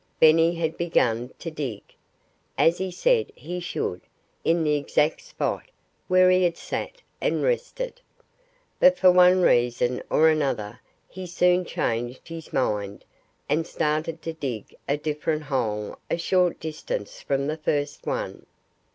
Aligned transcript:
Benny 0.19 0.55
had 0.55 0.77
begun 0.77 1.31
to 1.37 1.51
dig 1.51 1.83
as 2.57 2.79
he 2.79 2.89
said 2.89 3.31
he 3.35 3.59
should 3.59 4.01
in 4.43 4.63
the 4.63 4.73
exact 4.75 5.21
spot 5.21 5.65
where 6.07 6.31
he 6.31 6.43
had 6.43 6.57
sat 6.57 7.03
and 7.21 7.43
rested. 7.43 8.01
But 8.79 8.97
for 8.97 9.11
one 9.11 9.43
reason 9.43 10.01
or 10.09 10.27
another 10.29 10.79
he 11.07 11.27
soon 11.27 11.65
changed 11.65 12.27
his 12.29 12.51
mind, 12.51 13.05
and 13.47 13.67
started 13.67 14.23
to 14.23 14.33
dig 14.33 14.75
a 14.89 14.97
different 14.97 15.43
hole 15.43 15.99
a 16.09 16.17
short 16.17 16.59
distance 16.59 17.21
from 17.21 17.45
the 17.45 17.57
first 17.57 18.07
one. 18.07 18.47